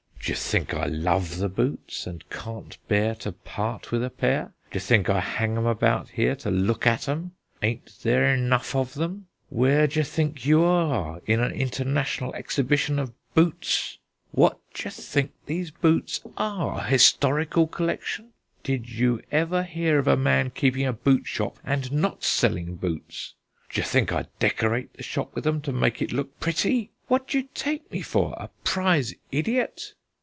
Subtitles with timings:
[0.23, 4.53] D'ye think I love the boots, and can't bear to part with a pair?
[4.69, 7.31] D'ye think I hang 'em about here to look at 'em?
[7.63, 9.25] Ain't there enough of 'em?
[9.49, 13.97] Where d'ye think you are in an international exhibition of boots?
[14.29, 18.29] What d'ye think these boots are a historical collection?
[18.63, 23.33] Did you ever hear of a man keeping a boot shop and not selling boots?
[23.71, 26.91] D'ye think I decorate the shop with 'em to make it look pretty?
[27.07, 29.95] What d'ye take me for a prize idiot?"